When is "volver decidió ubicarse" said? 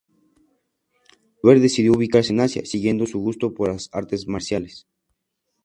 1.43-2.33